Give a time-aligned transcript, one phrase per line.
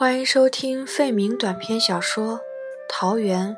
[0.00, 2.34] 欢迎收听费明短篇小说
[2.88, 3.48] 《桃源》，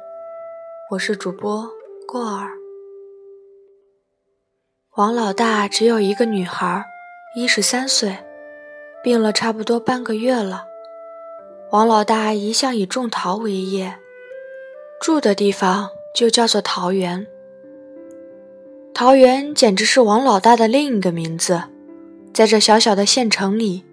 [0.91, 1.69] 我是主播
[2.09, 2.53] 过儿。
[4.97, 6.83] 王老大只有一个女孩，
[7.37, 8.17] 一十三岁，
[9.03, 10.65] 病了差不多半个月了。
[11.73, 13.99] 王老大一向以种桃为业，
[14.99, 17.27] 住的地方就叫做桃源。
[18.95, 21.65] 桃源简直是王老大的另一个名字，
[22.33, 23.85] 在这小小的县城里，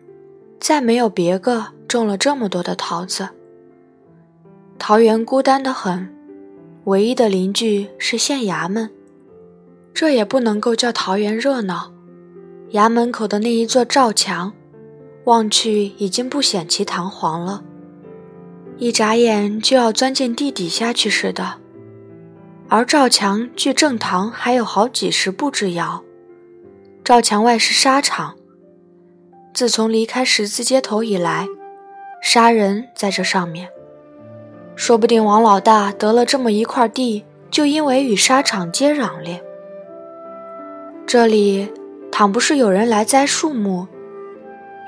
[0.62, 3.30] 再没有别个种了这么多的桃子。
[4.78, 6.14] 桃园孤单得很，
[6.86, 8.90] 唯一的邻居是县衙门，
[9.94, 11.92] 这也不能够叫桃园热闹。
[12.72, 14.54] 衙门口的那一座赵墙，
[15.24, 17.64] 望去已经不显其堂皇了，
[18.78, 21.56] 一眨眼就要钻进地底下去似的。
[22.70, 26.04] 而赵墙距正堂还有好几十步之遥。
[27.04, 28.36] 赵墙外是沙场，
[29.54, 31.48] 自从离开十字街头以来，
[32.22, 33.70] 杀人在这上面。
[34.76, 39.42] 说不定王老大得了这么一块地，就因为与沙场接壤咧。
[41.06, 41.72] 这里
[42.12, 43.88] 倘不是有人来栽树木，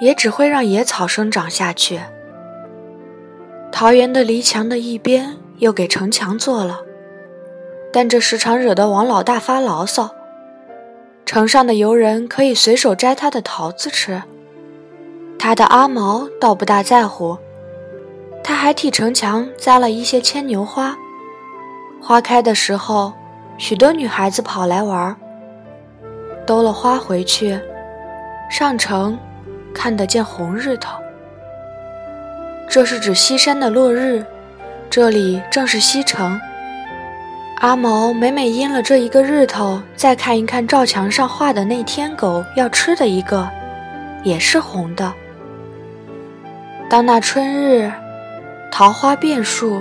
[0.02, 2.00] 也只会让野草生长下去。
[3.72, 6.82] 桃园的篱墙的一边又给城墙做了。
[7.92, 10.14] 但这时常惹得王老大发牢骚。
[11.26, 14.22] 城上的游人可以随手摘他的桃子吃，
[15.40, 17.38] 他的阿毛倒不大在乎。
[18.44, 20.96] 他还替城墙栽了一些牵牛花，
[22.02, 23.14] 花开的时候，
[23.58, 25.16] 许多女孩子跑来玩，
[26.46, 27.60] 兜了花回去，
[28.50, 29.18] 上城
[29.74, 31.00] 看得见红日头。
[32.68, 34.26] 这是指西山的落日，
[34.90, 36.40] 这里正是西城。
[37.60, 43.48] 阿毛每每阴了这一个日头，再看一看照墙上画的那天狗要吃的一个，
[44.24, 45.14] 也是红的。
[46.90, 47.92] 当那春日，
[48.72, 49.80] 桃花遍树，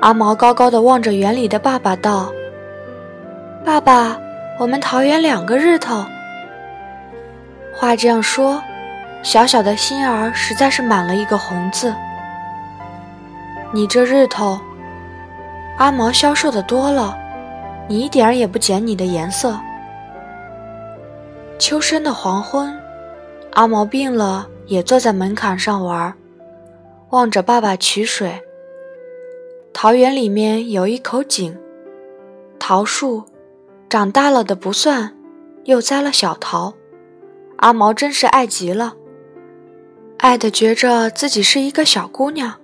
[0.00, 2.32] 阿毛高高的望着园里的爸爸道
[3.66, 4.16] ：“爸爸，
[4.60, 6.04] 我们桃园两个日头。”
[7.74, 8.62] 话这样说，
[9.24, 11.92] 小小的心儿实在是满了一个红字。
[13.72, 14.60] 你这日头。
[15.78, 17.16] 阿毛消瘦的多了，
[17.88, 19.58] 你一点儿也不减你的颜色。
[21.58, 22.72] 秋深的黄昏，
[23.54, 26.14] 阿毛病了，也坐在门槛上玩，
[27.10, 28.40] 望着爸爸取水。
[29.72, 31.56] 桃园里面有一口井，
[32.58, 33.24] 桃树
[33.88, 35.14] 长大了的不算，
[35.64, 36.74] 又栽了小桃。
[37.56, 38.94] 阿毛真是爱极了，
[40.18, 42.54] 爱的觉着自己是一个小姑娘，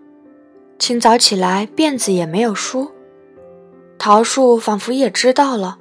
[0.78, 2.90] 清早起来辫子也没有梳。
[3.98, 5.78] 桃树仿佛也知道了，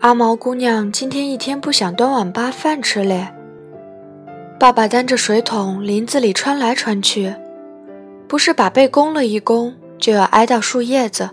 [0.00, 3.28] 阿毛姑娘今天一天不想端碗八饭吃嘞。
[4.58, 7.34] 爸爸担着水桶林子里穿来穿去，
[8.26, 11.28] 不是把背弓了一弓，就要挨到树叶子。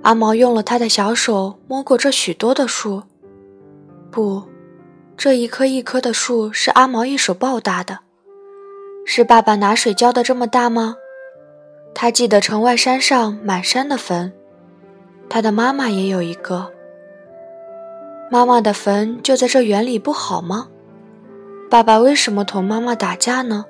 [0.00, 3.02] 阿毛用了他的小手摸过这许多的树，
[4.10, 4.42] 不，
[5.14, 7.98] 这一棵一棵的树是阿毛一手抱大的，
[9.04, 10.96] 是爸爸拿水浇的这么大吗？
[11.94, 14.32] 他记得城外山上满山的坟，
[15.28, 16.72] 他的妈妈也有一个。
[18.30, 20.68] 妈妈的坟就在这园里，不好吗？
[21.70, 23.66] 爸爸为什么同妈妈打架呢？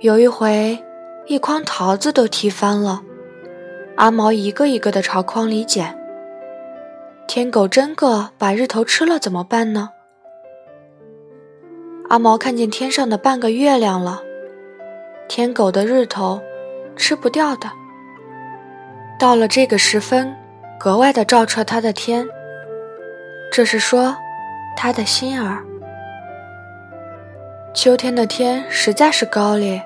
[0.00, 0.82] 有一回，
[1.26, 3.02] 一筐桃子都踢翻了，
[3.94, 5.96] 阿毛一个一个的朝筐里捡。
[7.28, 9.90] 天狗真个把日头吃了怎么办呢？
[12.08, 14.20] 阿毛看见天上的半个月亮了，
[15.28, 16.40] 天狗的日头。
[16.94, 17.70] 吃不掉的。
[19.18, 20.36] 到了这个时分，
[20.78, 22.28] 格外的照彻他的天。
[23.50, 24.14] 这是说，
[24.76, 25.64] 他的心儿。
[27.74, 29.82] 秋天的天实在是高咧，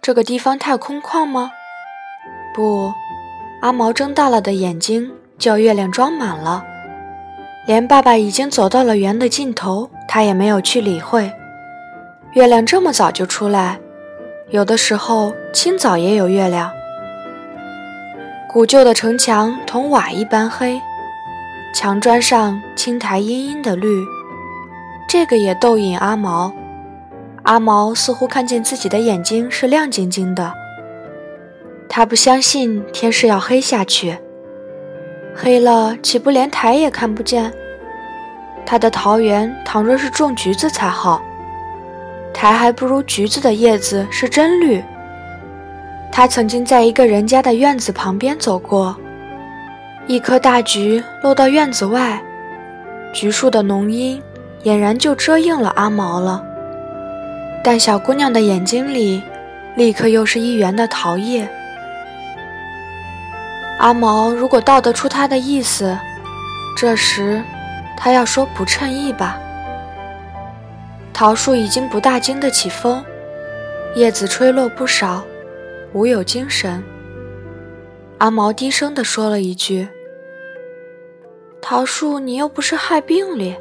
[0.00, 1.50] 这个地方太空旷吗？
[2.54, 2.92] 不，
[3.60, 6.64] 阿毛睁大了的眼睛，叫月亮装满了。
[7.66, 11.32] 连爸爸已经走到了园的尽头，他也没有去理会。
[12.34, 13.80] 月亮这么早就出来。
[14.50, 16.70] 有的时候，清早也有月亮。
[18.48, 20.80] 古旧的城墙同瓦一般黑，
[21.74, 23.88] 墙砖上青苔茵茵的绿，
[25.08, 26.52] 这个也逗引阿毛。
[27.44, 30.52] 阿毛似乎看见自己的眼睛是亮晶晶的，
[31.88, 34.16] 他不相信天是要黑下去，
[35.34, 37.52] 黑了岂不连台也看不见？
[38.64, 41.20] 他的桃园倘若是种橘子才好。
[42.32, 44.82] 台还不如橘子的叶子是真绿。
[46.12, 48.96] 他曾经在一个人家的院子旁边走过，
[50.06, 52.22] 一颗大橘落到院子外，
[53.12, 54.22] 橘树的浓荫
[54.62, 56.42] 俨然就遮映了阿毛了。
[57.64, 59.22] 但小姑娘的眼睛里
[59.76, 61.48] 立刻又是一圆的桃叶。
[63.78, 65.96] 阿毛如果道得出他的意思，
[66.76, 67.42] 这时
[67.96, 69.38] 他要说不称意吧。
[71.12, 73.04] 桃树已经不大经得起风，
[73.94, 75.22] 叶子吹落不少，
[75.92, 76.82] 无有精神。
[78.18, 79.88] 阿毛低声地说了一句
[81.60, 83.56] ：“桃树，你又不是害病哩。”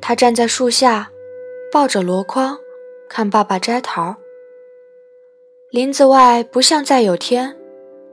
[0.00, 1.08] 他站在树下，
[1.72, 2.58] 抱着箩筐，
[3.08, 4.14] 看爸爸摘桃。
[5.70, 7.56] 林子外不像再有天，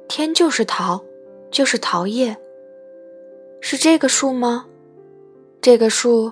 [0.08, 1.04] 天就是桃，
[1.52, 2.38] 就是桃叶。
[3.60, 4.66] 是这个树吗？
[5.62, 6.32] 这个树，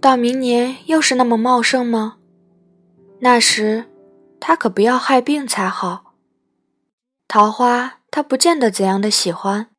[0.00, 2.18] 到明年又是那么茂盛吗？
[3.18, 3.86] 那时，
[4.38, 6.14] 他可不要害病才好。
[7.26, 9.70] 桃花，他不见得怎样的喜欢。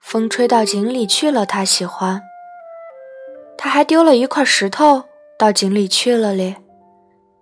[0.00, 2.22] 风吹到井里去了，他喜欢。
[3.58, 5.04] 他还丢了一块石头
[5.40, 6.62] 到井里去了咧。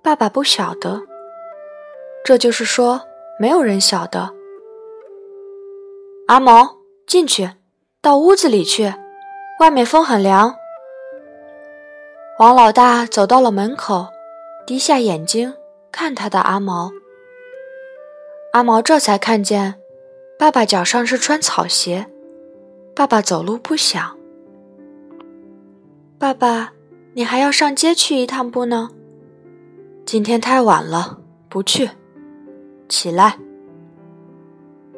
[0.05, 1.03] 爸爸不晓得。
[2.25, 3.01] 这就是说，
[3.41, 4.33] 没有人晓得。
[6.29, 6.77] 阿毛，
[7.09, 7.51] 进去，
[8.01, 8.95] 到屋子里去，
[9.59, 10.55] 外面风很凉。
[12.39, 14.07] 王老大走到了门口，
[14.65, 15.53] 低下眼睛
[15.91, 16.93] 看他的阿毛。
[18.53, 19.75] 阿毛这才看见，
[20.39, 22.07] 爸爸脚上是穿草鞋，
[22.95, 24.17] 爸爸走路不响。
[26.17, 26.73] 爸爸，
[27.19, 28.91] 你还要上街去一趟不呢？
[30.07, 31.19] 今天太晚了，
[31.49, 31.91] 不去。
[32.89, 33.37] 起来。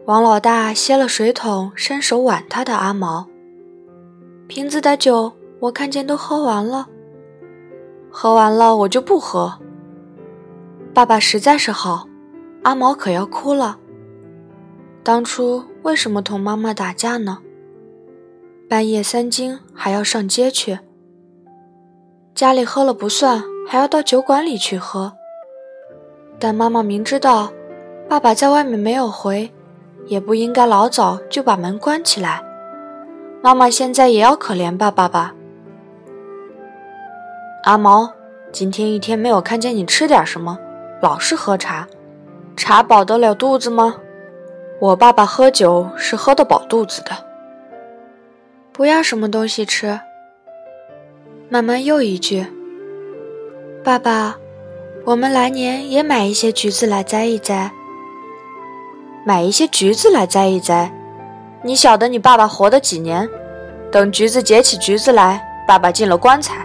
[0.04, 3.26] 王老大歇了水桶，伸手挽他的阿毛。
[4.48, 6.88] 瓶子的酒我看见都喝完了，
[8.10, 9.58] 喝完了我就不喝。
[10.92, 12.06] 爸爸实在是好。
[12.64, 13.78] 阿毛可要哭了。
[15.02, 17.38] 当初为什么同妈妈打架呢？
[18.68, 20.80] 半夜三更还要上街去。
[22.34, 25.12] 家里喝了不算，还要到酒馆里去喝。
[26.38, 27.52] 但妈妈明知道
[28.08, 29.50] 爸爸在外面没有回，
[30.06, 32.42] 也不应该老早就把门关起来。
[33.42, 35.34] 妈妈现在也要可怜爸爸吧？
[37.64, 38.10] 阿毛，
[38.50, 40.58] 今天一天没有看见你吃点什么，
[41.02, 41.86] 老是喝茶。
[42.56, 43.96] 茶饱得了肚子吗？
[44.80, 47.10] 我爸爸喝酒是喝得饱肚子的。
[48.72, 50.00] 不要什么东西吃。
[51.52, 52.46] 妈妈又一句
[53.82, 54.36] ：“爸爸，
[55.04, 57.72] 我们来年也买一些橘子来摘一摘。
[59.26, 60.92] 买一些橘子来摘一摘。
[61.64, 63.28] 你晓得你爸爸活的几年？
[63.90, 66.64] 等橘子结起橘子来，爸爸进了棺材。”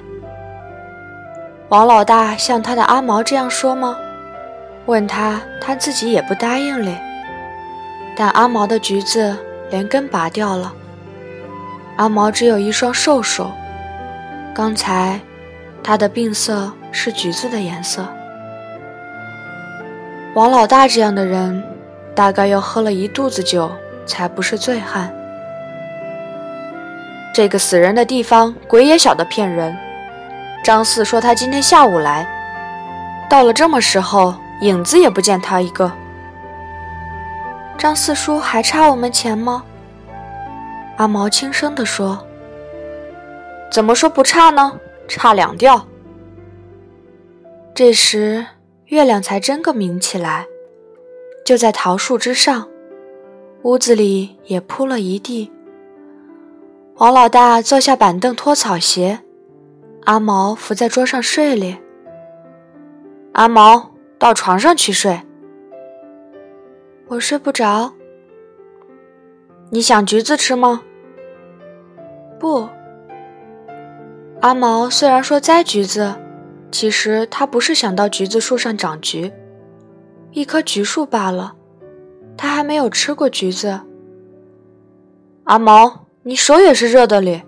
[1.69, 3.97] 王老大像他的阿毛这样说吗？
[4.85, 6.95] 问他，他自己也不答应嘞。
[8.15, 9.35] 但阿毛的橘子
[9.71, 10.71] 连根拔掉了，
[11.95, 13.49] 阿毛只有一双瘦手。
[14.55, 15.19] 刚才
[15.83, 18.07] 他的病色是橘子的颜色。
[20.33, 21.61] 王老大这样的人，
[22.15, 23.69] 大概要喝了一肚子酒
[24.05, 25.13] 才不是醉汉。
[27.33, 29.75] 这个死人的地方，鬼也晓得骗人。
[30.63, 32.25] 张四说他今天下午来，
[33.29, 34.33] 到了这么时候。
[34.61, 35.91] 影子也不见他一个。
[37.77, 39.61] 张四叔还差我们钱吗？
[40.95, 42.24] 阿毛轻声地说
[43.75, 44.79] ：“怎么说不差呢？
[45.05, 45.85] 差两吊。”
[47.75, 48.45] 这时
[48.85, 50.45] 月亮才真个明起来，
[51.43, 52.69] 就在桃树之上，
[53.63, 55.51] 屋子里也铺了一地。
[56.99, 59.19] 王老大坐下板凳脱草鞋，
[60.05, 61.77] 阿毛伏在桌上睡了。
[63.33, 63.91] 阿毛。
[64.17, 65.19] 到床上去睡。
[67.07, 67.91] 我睡不着。
[69.69, 70.81] 你想橘子吃吗？
[72.39, 72.69] 不。
[74.45, 76.13] 阿毛虽然说摘橘子，
[76.71, 79.33] 其实他不是想到橘子树上长橘，
[80.33, 81.55] 一棵橘树罢了。
[82.37, 83.79] 他还没有吃过橘子。
[85.45, 87.41] 阿毛，你手也是热的哩。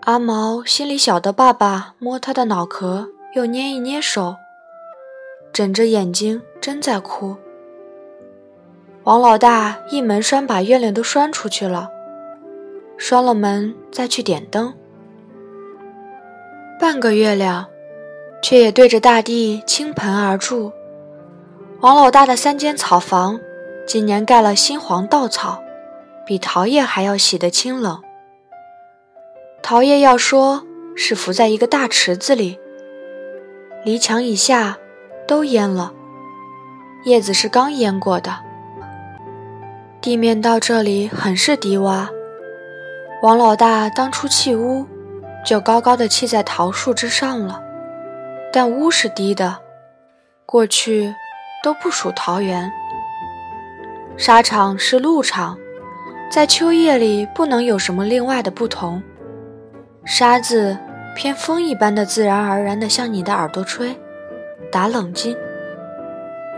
[0.00, 4.34] 阿毛心里晓得，爸爸摸他的脑壳，又捏一捏手。
[5.52, 7.36] 枕着眼睛，真在哭。
[9.04, 11.88] 王老大一门栓把月亮都拴出去了，
[12.96, 14.74] 拴了门再去点灯。
[16.80, 17.66] 半个月亮，
[18.42, 20.72] 却也对着大地倾盆而注。
[21.80, 23.40] 王老大的三间草房，
[23.86, 25.62] 今年盖了新黄稻草，
[26.26, 28.00] 比桃叶还要洗得清冷。
[29.62, 30.64] 桃叶要说
[30.96, 32.58] 是浮在一个大池子里，
[33.84, 34.78] 篱墙以下。
[35.26, 35.92] 都淹了，
[37.04, 38.38] 叶子是刚淹过的。
[40.00, 42.08] 地面到这里很是低洼。
[43.22, 44.86] 王老大当初砌屋，
[45.44, 47.62] 就高高的砌在桃树之上了。
[48.52, 49.58] 但屋是低的，
[50.46, 51.14] 过去
[51.62, 52.72] 都不属桃园。
[54.16, 55.58] 沙场是鹿场，
[56.30, 59.02] 在秋夜里不能有什么另外的不同。
[60.04, 60.76] 沙子
[61.14, 63.94] 偏风一般的自然而然的向你的耳朵吹，
[64.72, 65.36] 打冷噤，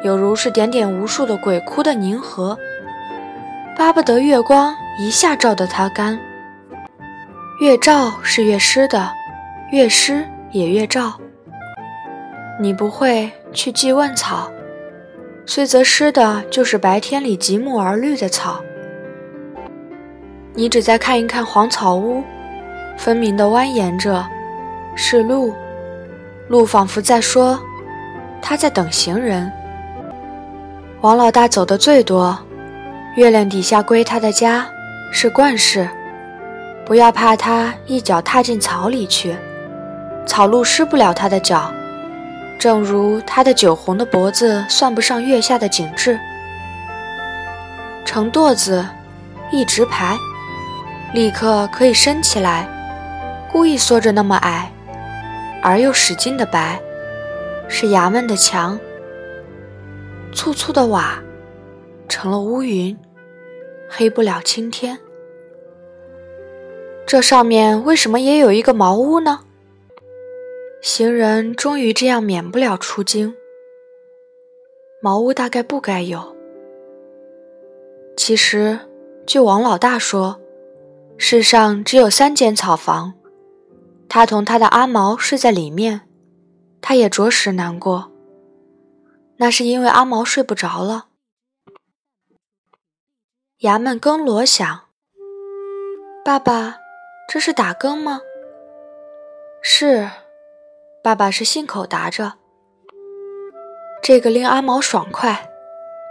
[0.04, 2.56] 有如是点点无数的鬼哭的凝河，
[3.76, 6.18] 巴不得月光一下照得它干。
[7.60, 9.12] 越照是越湿的，
[9.70, 11.12] 越湿也越照。
[12.58, 14.50] 你不会去记问草，
[15.44, 18.62] 虽则湿的就是白天里极目而绿的草。
[20.54, 22.24] 你只在看一看黄草屋，
[22.96, 24.26] 分明的蜿蜒着，
[24.94, 25.52] 是路，
[26.48, 27.60] 路仿佛在说，
[28.40, 29.52] 他在等行人。
[31.02, 32.38] 王老大走的最多，
[33.16, 34.66] 月亮底下归他的家
[35.12, 35.86] 是惯事，
[36.90, 39.36] 不要怕他一脚踏进草里去，
[40.26, 41.72] 草路湿不了他的脚。
[42.58, 46.18] 正如他的酒红的脖子算不上月下的景致，
[48.04, 48.84] 成垛子，
[49.52, 50.16] 一直排，
[51.14, 52.66] 立刻可以升起来，
[53.52, 54.68] 故意缩着那么矮，
[55.62, 56.80] 而又使劲的白，
[57.68, 58.76] 是衙门的墙，
[60.32, 61.20] 粗粗的瓦，
[62.08, 62.98] 成了乌云，
[63.88, 64.98] 黑不了青天。
[67.10, 69.40] 这上面为什么也有一个茅屋呢？
[70.80, 73.34] 行人终于这样免不了出京。
[75.02, 76.36] 茅屋大概不该有。
[78.16, 78.78] 其实，
[79.26, 80.40] 据王老大说，
[81.18, 83.14] 世上只有三间草房，
[84.08, 86.02] 他同他的阿毛睡在里面，
[86.80, 88.12] 他也着实难过。
[89.38, 91.06] 那是因为阿毛睡不着了。
[93.62, 94.82] 衙门更锣响。
[96.24, 96.76] 爸爸，
[97.32, 98.22] 这是打更吗？
[99.62, 100.10] 是。
[101.00, 102.32] 爸爸是信口答着，
[104.02, 105.48] 这个令阿毛爽快。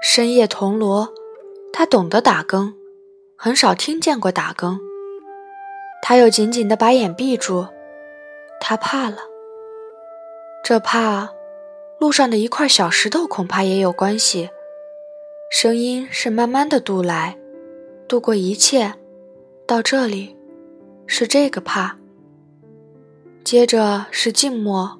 [0.01, 1.13] 深夜铜锣，
[1.73, 2.73] 他懂得打更，
[3.37, 4.79] 很少听见过打更。
[6.01, 7.67] 他又紧紧地把眼闭住，
[8.61, 9.17] 他怕了。
[10.63, 11.29] 这怕，
[11.99, 14.49] 路上的一块小石头恐怕也有关系。
[15.51, 17.37] 声音是慢慢的渡来，
[18.07, 18.93] 渡过一切，
[19.67, 20.37] 到这里，
[21.11, 21.97] 是这个怕。
[23.43, 24.99] 接着是静默。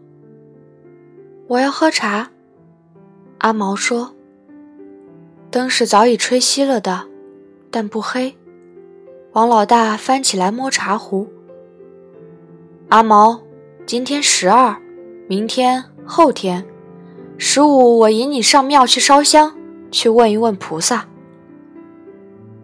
[1.48, 2.32] 我要喝茶。
[3.38, 4.16] 阿毛说
[5.52, 7.08] ：“灯是早已吹熄了的，
[7.70, 8.36] 但不黑。”
[9.34, 11.32] 王老大翻起来摸茶壶。
[12.88, 13.40] 阿毛，
[13.86, 14.82] 今天十二，
[15.28, 16.66] 明天、后天，
[17.38, 19.56] 十五，我引你上庙去烧香，
[19.92, 21.08] 去问一问菩萨。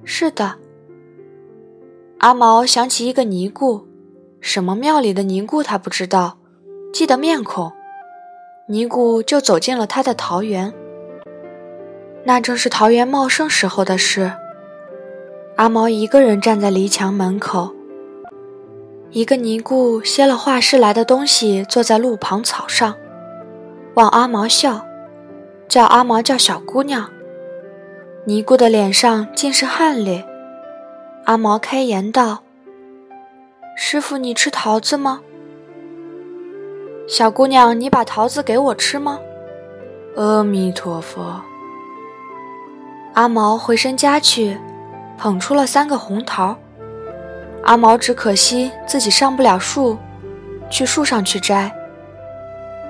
[0.04, 0.56] 是的。
[2.20, 3.86] 阿毛想起一个尼姑。
[4.42, 6.38] 什么庙里的尼姑他不知道，
[6.94, 7.72] 记得面孔，
[8.68, 10.72] 尼姑就走进了他的桃园。
[12.24, 14.32] 那正是桃园茂盛时候的事。
[15.56, 17.74] 阿毛一个人站在篱墙门口，
[19.12, 22.96] 一个尼姑歇了画室来的东西，坐在路旁草上，
[23.96, 24.86] 望阿毛笑，
[25.68, 27.10] 叫阿毛叫小姑娘。
[28.26, 30.24] 尼姑的脸上尽是汗泪。
[31.26, 32.44] 阿毛开言道。
[33.76, 35.22] 师傅，你吃桃子吗？
[37.08, 39.20] 小姑娘，你把桃子给我吃吗？
[40.16, 41.42] 阿弥陀佛。
[43.16, 44.56] 阿毛回身家去，
[45.18, 46.56] 捧出了三个红桃。
[47.64, 49.98] 阿毛只可惜自己上不了树，
[50.70, 51.74] 去树上去摘。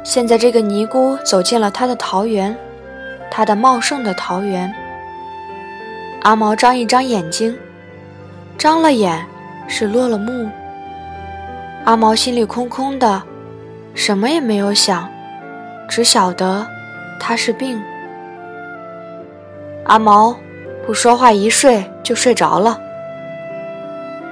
[0.04, 2.54] 现在这个尼姑走进了他的桃园，
[3.32, 4.76] 他的茂盛的桃园。
[6.24, 7.58] 阿毛张一张眼睛，
[8.58, 9.26] 张了眼
[9.68, 10.50] 是落了目。
[11.84, 13.22] 阿毛心里空空的，
[13.94, 15.08] 什么也没有想，
[15.88, 16.66] 只晓得
[17.20, 17.80] 他是病。
[19.86, 20.36] 阿毛
[20.86, 22.80] 不说话，一睡就睡着了。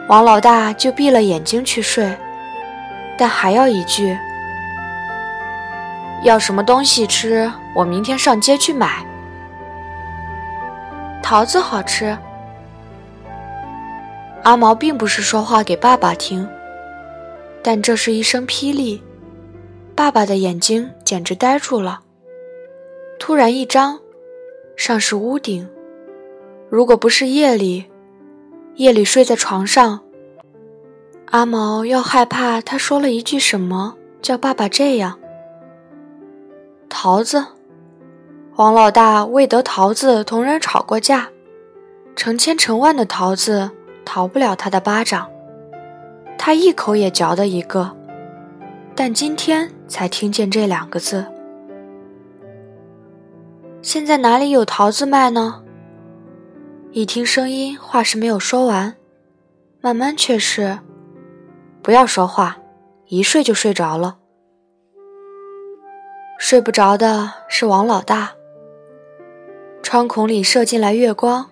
[0.08, 2.16] 王老大就闭了眼睛去睡，
[3.18, 4.18] 但还要一句：
[6.24, 9.06] 要什么东西吃，我明天上街去买。
[11.22, 12.18] 桃子好吃。
[14.44, 16.48] 阿毛并不是说话给爸爸听。
[17.62, 19.02] 但这是一声霹雳，
[19.96, 22.02] 爸爸的眼睛简直呆住了。
[23.18, 23.98] 突然一张，
[24.76, 25.68] 上是屋顶。
[26.70, 27.86] 如果不是夜里，
[28.76, 30.02] 夜里睡在床上，
[31.28, 35.18] 阿毛要害怕他说了一句什么，叫爸爸这样。
[36.90, 37.46] 桃子，
[38.58, 41.30] 王老大为得桃子同人吵过架，
[42.16, 43.72] 成千成万的桃子
[44.06, 45.30] 逃不了他的巴掌。
[46.38, 47.96] 他一口也嚼的一个，
[48.96, 51.26] 但今天才听见这两个字。
[53.82, 55.64] 现在哪里有桃子卖呢？
[56.92, 58.96] 一听声音，话是没有说完，
[59.82, 60.80] 慢慢却是：
[61.82, 62.58] 不要说话，
[63.08, 64.18] 一睡就睡着了。
[66.38, 68.32] 睡不着的是王老大。
[69.82, 71.50] 窗孔里射进来月光，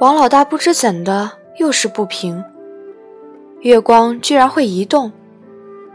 [0.00, 2.44] 王老大不知怎的又是不平。
[3.60, 5.12] 月光居然会移动，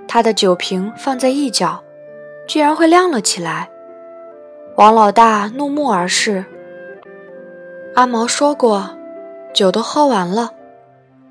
[0.08, 1.84] 他的酒瓶放在一角，
[2.48, 3.70] 居然会亮了起来。
[4.76, 6.46] 王老大怒目而视。
[7.96, 8.92] 阿毛说过，
[9.54, 10.52] 酒都喝完了，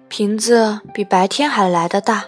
[0.09, 2.25] 瓶子比白天还来得大。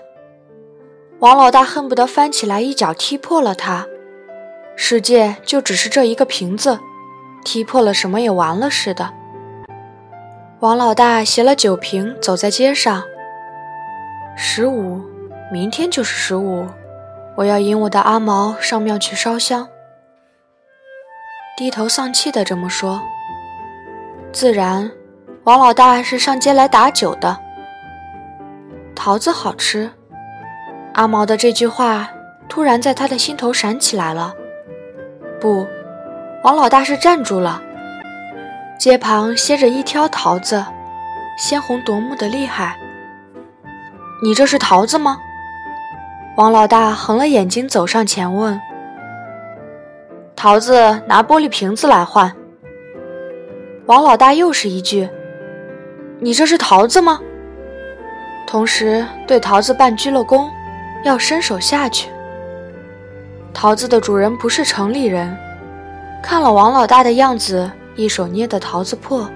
[1.19, 3.87] 王老大恨不得翻起来一脚踢破了它。
[4.77, 6.79] 世界就只是这一个瓶子，
[7.45, 9.13] 踢破了什么也完了似的。
[10.61, 13.05] 王老大携了酒瓶走在街上。
[14.37, 15.01] 十五，
[15.53, 16.67] 明天就是十五，
[17.37, 19.69] 我要引我的阿毛上庙去烧香。
[21.57, 23.01] 低头丧气的这么说，
[24.33, 24.91] 自然，
[25.45, 27.39] 王老大是上街来打酒的。
[28.97, 29.89] 桃子好吃，
[30.95, 32.11] 阿毛的这句话
[32.49, 34.35] 突然在他的心头闪起来了。
[35.41, 35.65] 不，
[36.43, 37.63] 王老大是站住了。
[38.79, 40.65] 街旁歇着一挑桃子，
[41.37, 42.77] 鲜红夺目的厉害。
[44.23, 45.19] 你这是桃子吗？
[46.37, 48.59] 王老大横了眼睛走上前问。
[50.37, 52.33] 桃子拿玻璃瓶子来换。
[53.87, 55.09] 王老大又是一句
[56.21, 57.19] ：“你这是桃子吗？”
[58.47, 60.49] 同时对桃子半鞠了躬，
[61.03, 62.09] 要伸手下去。
[63.53, 65.37] 桃子的主人不是城里人，
[66.23, 69.29] 看了王老大的样子，一手捏的桃子破，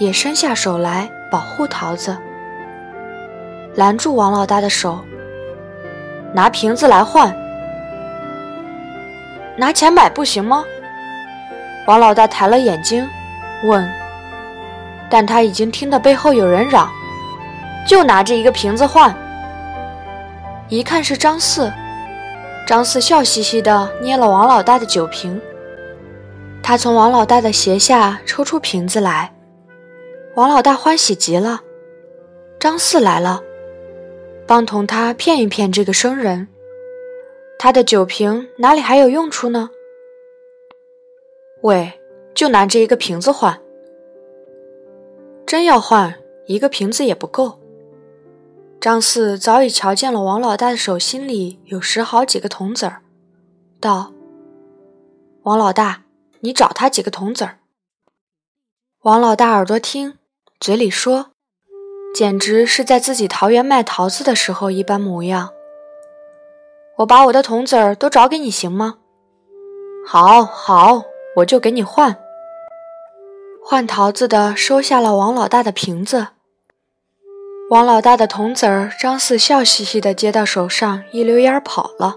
[0.00, 2.16] 也伸下手来保护桃子，
[3.76, 4.98] 拦住王老大的手，
[6.34, 7.32] 拿瓶子来换。
[9.56, 10.64] 拿钱买不行吗？
[11.86, 13.08] 王老大抬了眼睛，
[13.62, 13.88] 问。
[15.08, 16.90] 但他已经听到背后有人嚷
[17.86, 19.14] ：“就拿着一个瓶子换。”
[20.68, 21.72] 一看是张四，
[22.66, 25.40] 张四笑嘻嘻的捏了王老大的酒瓶。
[26.68, 29.32] 他从王老大的鞋下抽出瓶子来，
[30.34, 31.62] 王老大欢喜极了。
[32.58, 33.40] 张四来了，
[34.48, 36.48] 帮同他骗一骗这个生人。
[37.56, 39.70] 他的酒瓶哪里还有用处呢？
[41.62, 41.92] 喂，
[42.34, 43.60] 就拿这一个瓶子换。
[45.46, 47.60] 真要换，一个瓶子也不够。
[48.80, 53.02] 张四早已瞧见了王老大的手心里有十好几个铜子儿，
[53.78, 54.12] 道
[55.46, 56.02] ：“王老大，
[56.40, 57.58] 你找他几个铜子儿。”
[59.02, 60.18] 王老大耳朵听，
[60.58, 61.30] 嘴里说，
[62.14, 65.50] 简直是在自己桃园卖桃子的时候一般模样。
[66.96, 68.98] 我把我的铜子儿都找给你，行吗？
[70.06, 71.02] 好，好，
[71.36, 72.16] 我就给你换。
[73.62, 76.28] 换桃子的收下了王老大的瓶子。
[77.68, 82.16] 王老大的铜子儿，张四笑嘻嘻的接到手上，一溜烟跑了。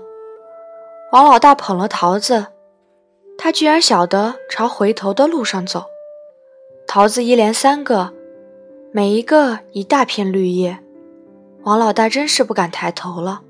[1.11, 2.47] 王老大捧了桃子，
[3.41, 5.85] 他居然晓得朝回头的路上走。
[6.85, 8.13] 桃子一连三个，
[8.91, 10.77] 每一个一大片绿叶。
[11.63, 13.41] 王老大真是不敢抬头了。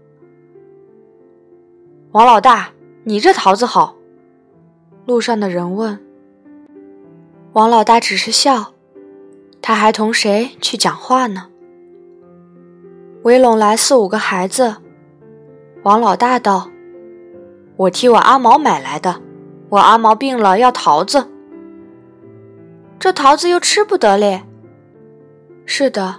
[2.11, 2.69] 王老大，
[3.03, 3.95] 你这桃子好。
[5.07, 5.99] 路上的人问。
[7.53, 8.73] 王老大只是笑，
[9.59, 11.47] 他还同谁去讲话呢？
[13.23, 14.75] 围拢来四五个孩子。
[15.81, 16.69] 王老大道
[17.75, 19.19] ：“我替我阿毛买来的，
[19.69, 21.29] 我阿毛病了要桃子。
[22.99, 24.43] 这桃子又吃不得嘞。”
[25.65, 26.15] 是的，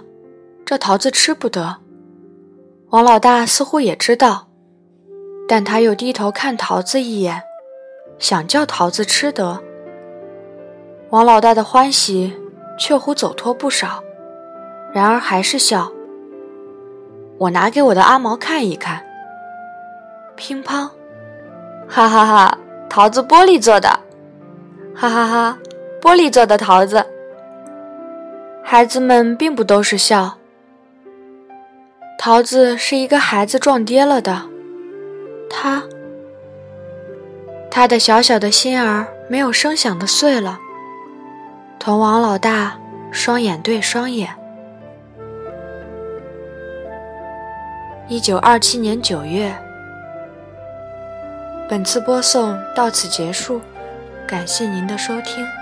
[0.65, 1.77] 这桃子吃不得。
[2.89, 4.47] 王老大似乎也知道。
[5.47, 7.41] 但他又低头看桃子一眼，
[8.17, 9.61] 想叫桃子吃得。
[11.09, 12.33] 王老大的欢喜
[12.79, 14.01] 却乎走脱不少，
[14.93, 15.91] 然而还是笑。
[17.37, 19.03] 我拿给我的阿毛看一看。
[20.37, 20.89] 乒乓，
[21.89, 22.57] 哈哈哈！
[22.93, 23.87] 桃子玻璃做的，
[24.93, 25.57] 哈哈哈！
[26.01, 27.05] 玻璃做的桃子。
[28.65, 30.37] 孩子们并不都是笑。
[32.19, 34.41] 桃子是一个孩子撞跌了的。
[35.49, 35.83] 他，
[37.71, 40.59] 他的小小的心儿没有声响的碎了，
[41.79, 42.77] 同王老大
[43.09, 44.35] 双眼对双眼。
[48.09, 49.55] 一九二七年九月，
[51.71, 53.61] 本次播送到此结束，
[54.27, 55.60] 感谢您的收听。